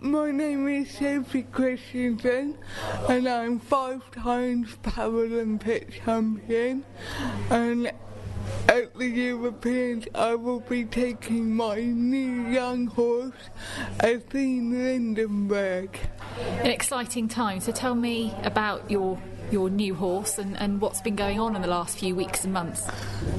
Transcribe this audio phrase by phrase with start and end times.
[0.00, 2.56] my name is Sophie Christiansen
[3.08, 6.84] and I'm five times Paralympic champion
[7.50, 7.92] and
[8.68, 13.50] at the Europeans I will be taking my new young horse,
[14.00, 15.96] Athene Lindebjerg.
[16.60, 19.18] An exciting time, so tell me about your
[19.50, 22.52] your new horse and, and what's been going on in the last few weeks and
[22.52, 22.86] months.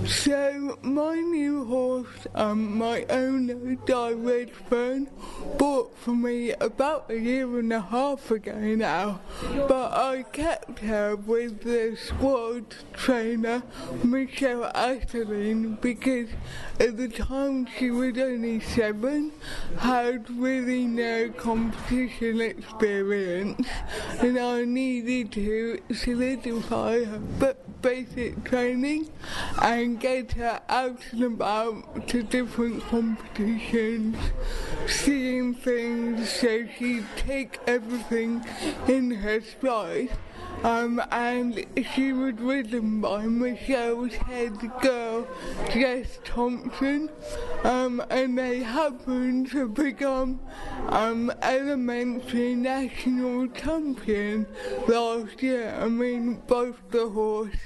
[0.05, 5.09] So, my new horse, um, my owner, Di Redfern,
[5.57, 9.19] bought for me about a year and a half ago now.
[9.67, 13.63] But I kept her with the squad trainer,
[14.03, 16.29] Michelle Asseline, because
[16.79, 19.31] at the time she was only seven,
[19.79, 23.67] had really no competition experience,
[24.19, 29.09] and I needed to solidify her basic training
[29.61, 34.17] and get her out and about to different competitions,
[34.87, 38.43] seeing things so she'd take everything
[38.87, 40.09] in her stride.
[40.63, 45.27] Um, and she was ridden by Michelle's head girl,
[45.71, 47.09] Jess Thompson,
[47.63, 50.39] um, and they happened to become
[50.89, 54.47] um, elementary national champion
[54.87, 55.77] last year.
[55.79, 57.57] I mean, both the horse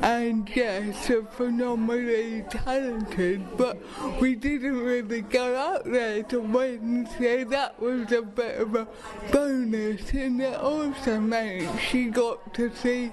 [0.00, 3.76] and Jess are phenomenally talented, but
[4.20, 8.86] we didn't really go out there to win, so that was a bit of a
[9.32, 13.10] bonus, and it also meant she got got to see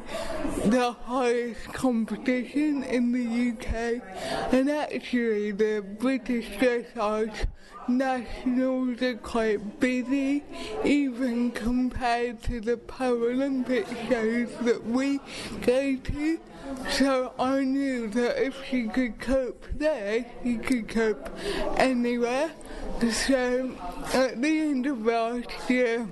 [0.66, 4.02] the highest competition in the UK
[4.54, 7.48] and actually the British Dressage
[7.88, 10.44] nationals are quite busy
[10.84, 15.20] even compared to the Paralympic shows that we
[15.62, 16.40] go to.
[16.90, 21.30] So I knew that if she could cope there, she could cope
[21.78, 22.52] anywhere.
[23.12, 23.76] So
[24.14, 26.08] at the end of last year,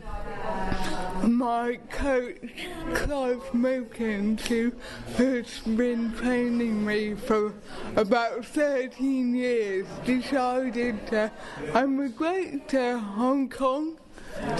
[1.23, 4.71] my coach, Clive Milkins, who
[5.17, 7.53] has been training me for
[7.95, 11.31] about 13 years, decided to
[11.73, 13.97] emigrate to Hong Kong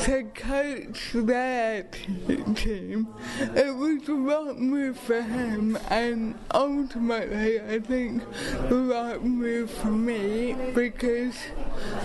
[0.04, 3.08] to coach their team.
[3.56, 8.24] It was the right move for him, and ultimately, I think
[8.70, 11.36] the right move for me because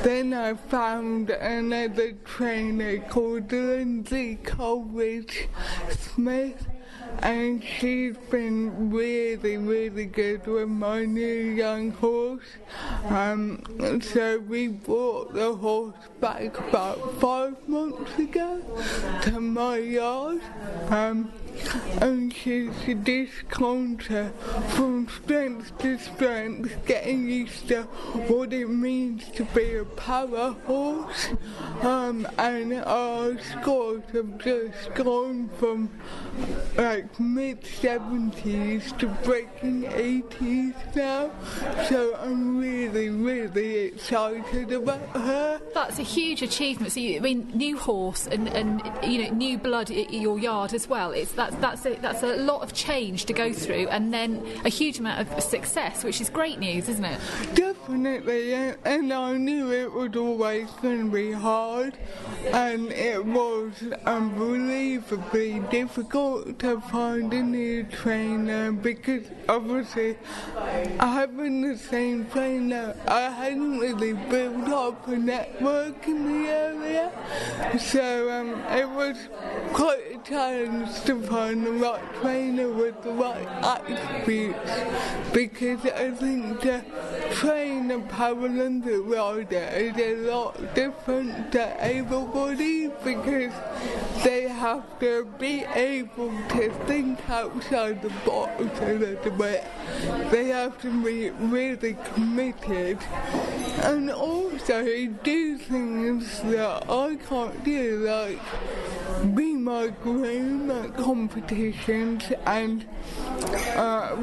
[0.02, 5.48] then I found another trainer called Lindsay Coleridge
[5.90, 6.66] Smith
[7.22, 12.42] and she's been really, really good with my new young horse.
[13.08, 13.62] Um,
[14.02, 18.62] so we brought the horse back about five months ago
[19.22, 20.40] to my yard.
[20.88, 21.32] Um,
[22.00, 22.70] and she's
[23.04, 24.30] just contra
[24.70, 27.82] from strength to strength, getting used to
[28.28, 31.28] what it means to be a power horse.
[31.82, 35.90] Um, and our scores have just gone from
[36.76, 41.30] like mid 70s to breaking 80s now.
[41.88, 45.60] So I'm really, really excited about her.
[45.74, 46.92] That's a huge achievement.
[46.92, 50.74] So, you, I mean, new horse and, and you know, new blood at your yard
[50.74, 51.12] as well.
[51.12, 54.44] It's that that's that's a, that's a lot of change to go through, and then
[54.64, 57.20] a huge amount of success, which is great news, isn't it?
[57.54, 61.94] Definitely, and I knew it was always going to be hard,
[62.46, 63.72] and it was
[64.04, 70.16] unbelievably difficult to find a new trainer because obviously
[71.00, 77.12] having the same trainer, I hadn't really built up a network in the area,
[77.78, 79.16] so um, it was
[79.72, 84.58] quite a challenge to find the right trainer with the right attributes
[85.34, 86.82] because I think to
[87.32, 93.52] train a Paralympic rider is a lot different to able-bodied because
[94.24, 99.64] they have to be able to think outside the box a little bit.
[100.30, 102.98] They have to be really committed
[103.82, 108.40] and also do things that I can't do like
[109.34, 112.86] be my groom at competitions and
[113.76, 114.16] uh,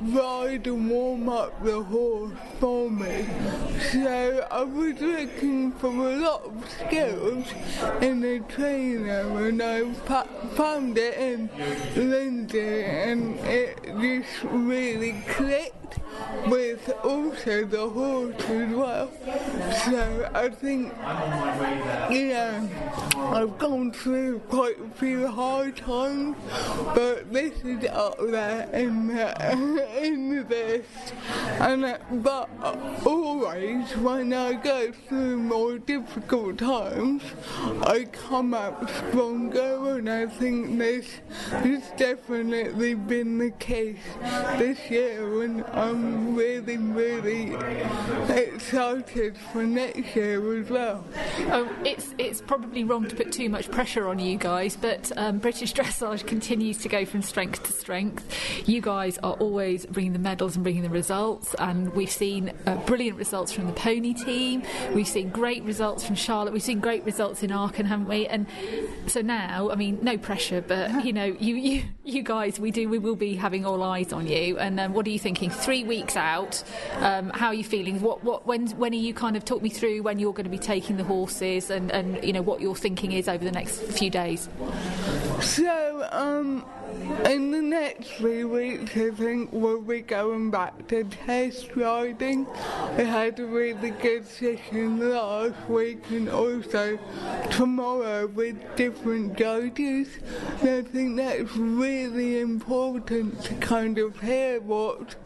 [0.00, 3.26] ride and warm up the horse for me.
[3.92, 7.46] So I was looking for a lot of skills
[8.00, 9.92] in a trainer and I
[10.54, 11.50] found it in
[11.96, 15.98] Lindsay and it just really clicked
[16.46, 19.10] with also the horse as well.
[19.84, 20.92] So I think,
[22.28, 22.68] know,
[23.16, 26.36] I've gone through quite a few hard times,
[26.94, 30.24] but this is up there in the, in.
[31.60, 32.48] And but
[33.06, 37.22] always when I go through more difficult times,
[37.82, 41.06] I come out stronger, and I think this
[41.50, 43.98] has definitely been the case
[44.58, 47.54] this year, and I'm really, really
[48.28, 51.04] excited for next year as well.
[51.50, 55.38] Oh, it's it's probably wrong to put too much pressure on you guys, but um,
[55.38, 58.24] British dressage continues to go from strength to strength.
[58.68, 62.76] You guys are always bringing the medals and bringing the results, and we've seen uh,
[62.86, 64.62] brilliant results from the pony team.
[64.92, 66.52] We've seen great results from Charlotte.
[66.52, 68.26] We've seen great results in Aachen, haven't we?
[68.26, 68.46] And
[69.06, 72.88] so now, I mean, no pressure, but you know, you you, you guys, we do,
[72.88, 74.58] we will be having all eyes on you.
[74.58, 75.50] And um, what are you thinking?
[75.50, 76.62] Three weeks out,
[77.00, 78.00] um, how are you feeling?
[78.00, 80.50] What what when when are you kind of talk me through when you're going to
[80.50, 83.80] be taking the horses and and you know what your thinking is over the next
[83.80, 84.48] few days?
[85.40, 86.64] So, um,
[87.26, 92.46] in the next three weeks, I think we'll be going back to test riding.
[92.96, 96.98] I had a really good session last week and also
[97.50, 100.08] tomorrow with different judges.
[100.60, 105.16] And I think that's really important to kind of hear what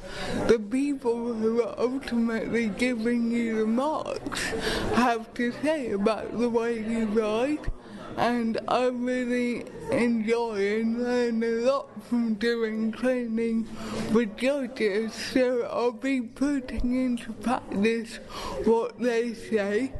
[0.46, 4.46] the people who are ultimately giving you the marks
[4.94, 7.70] have to say about the way you ride
[8.18, 13.68] and I really enjoy and learn lot from doing training
[14.12, 18.16] with judges, so I'll be putting into practice
[18.64, 19.92] what they say.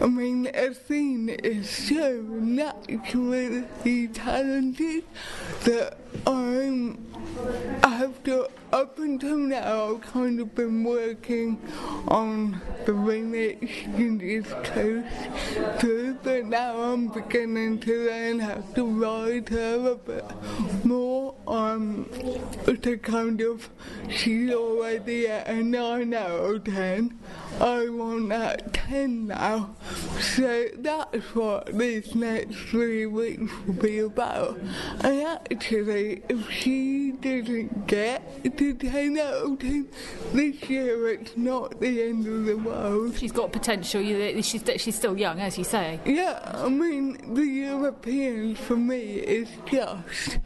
[0.00, 3.64] I mean, Athene is so naturally
[4.08, 5.04] talented
[5.64, 7.10] that I'm
[8.24, 11.60] to, up until now, I've kind of been working
[12.08, 15.08] on the Greenwich Indies coast
[15.80, 20.24] too, but now I'm beginning to learn how to write her a bit
[20.84, 21.34] more.
[21.46, 22.08] Um,
[22.82, 23.68] to kind of,
[24.08, 27.18] she's already at a 9 out of 10.
[27.60, 29.74] I want that 10 now.
[30.20, 34.58] So that's what these next three weeks will be about.
[35.00, 38.20] And actually, if she didn't get
[38.58, 39.88] to 10 out of 10
[40.32, 43.16] this year, it's not the end of the world.
[43.18, 44.00] She's got potential.
[44.00, 46.00] You- She's she's still young, as you say.
[46.04, 49.00] Yeah, I mean, the European for me
[49.38, 50.38] is just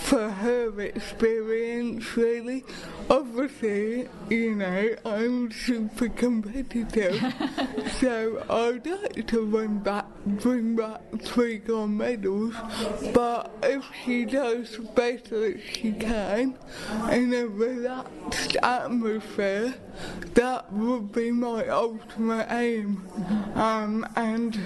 [0.00, 2.64] for her experience, really.
[3.08, 7.20] Obviously, you know, I'm super competitive,
[8.00, 12.54] so I'd like to bring back, bring back three gold medals.
[13.12, 16.56] But if she does the best that she can
[17.10, 19.74] in a relaxed atmosphere,
[20.34, 23.06] that would be my ultimate aim.
[23.54, 24.56] Um, and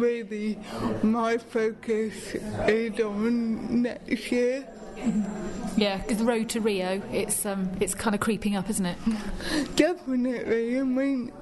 [0.00, 0.58] really,
[1.02, 2.34] my focus
[2.66, 4.66] is on next year.
[5.76, 8.96] Yeah, because the road to Rio, it's um, it's kind of creeping up, isn't it?
[9.76, 11.32] Definitely, I mean,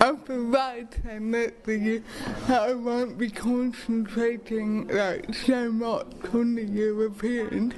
[0.00, 2.02] after that time next year,
[2.48, 7.74] I won't be concentrating like so much on the Europeans.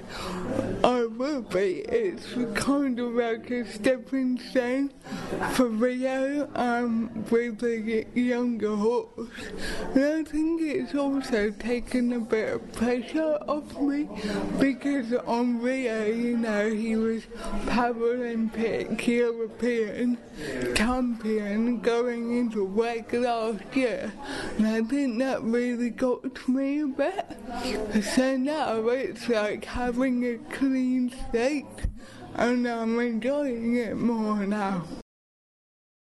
[0.83, 1.85] I will be.
[1.89, 4.91] It's kind of like a stepping stone
[5.53, 9.09] for Rio um, with the younger horse.
[9.95, 14.09] And I think it's also taken a bit of pressure off me
[14.59, 17.25] because on Rio, you know, he was
[17.67, 20.19] Paralympic European
[20.75, 24.13] champion going into WEG last year.
[24.59, 28.05] And I think that really got to me a bit.
[28.05, 31.65] So now it's like having a clean slate
[32.35, 34.85] and I'm enjoying it more now.